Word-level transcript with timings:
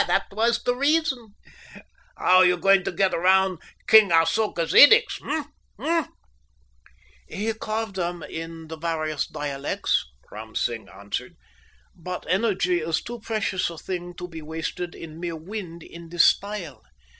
That 0.07 0.31
was 0.31 0.63
the 0.63 0.73
reason. 0.75 1.35
How 2.17 2.37
are 2.37 2.45
you 2.45 2.57
going 2.57 2.83
to 2.85 2.91
get 2.91 3.13
round 3.15 3.59
King 3.85 4.09
Asoka's 4.09 4.73
edicts, 4.73 5.19
eh?" 5.77 6.05
"He 7.27 7.53
carved 7.53 7.97
them 7.97 8.23
in 8.23 8.67
the 8.67 8.77
various 8.79 9.27
dialects," 9.27 10.03
Ram 10.31 10.55
Singh 10.55 10.89
answered. 10.89 11.35
"But 11.95 12.25
energy 12.27 12.79
is 12.79 12.99
too 13.03 13.19
precious 13.19 13.69
a 13.69 13.77
thing 13.77 14.15
to 14.15 14.27
be 14.27 14.41
wasted 14.41 14.95
in 14.95 15.19
mere 15.19 15.35
wind 15.35 15.83
in 15.83 16.09
this 16.09 16.25
style. 16.25 16.81